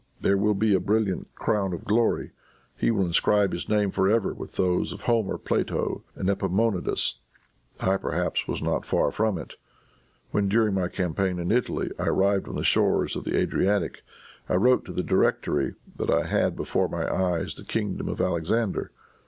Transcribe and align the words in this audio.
There 0.19 0.35
will 0.35 0.55
be 0.55 0.73
a 0.73 0.79
brilliant 0.79 1.27
crown 1.35 1.73
of 1.73 1.85
glory. 1.85 2.31
He 2.75 2.89
will 2.89 3.05
inscribe 3.05 3.53
his 3.53 3.69
name 3.69 3.91
for 3.91 4.09
ever 4.09 4.33
with 4.33 4.53
those 4.55 4.91
of 4.93 5.01
Homer, 5.01 5.37
Plato 5.37 6.03
and 6.15 6.27
Epaminondas. 6.27 7.19
I 7.79 7.97
perhaps 7.97 8.47
was 8.47 8.63
not 8.63 8.83
far 8.83 9.11
from 9.11 9.37
it. 9.37 9.53
When, 10.31 10.49
during 10.49 10.73
my 10.73 10.87
campaign 10.87 11.37
in 11.37 11.51
Italy, 11.51 11.91
I 11.99 12.05
arrived 12.07 12.47
on 12.47 12.55
the 12.55 12.63
shores 12.63 13.15
of 13.15 13.25
the 13.25 13.37
Adriatic, 13.37 14.01
I 14.49 14.55
wrote 14.55 14.85
to 14.85 14.91
the 14.91 15.03
Directory, 15.03 15.75
that 15.97 16.09
I 16.09 16.25
had 16.25 16.55
before 16.55 16.89
my 16.89 17.07
eyes 17.07 17.53
the 17.53 17.63
kingdom 17.63 18.09
of 18.09 18.19
Alexander. 18.19 18.89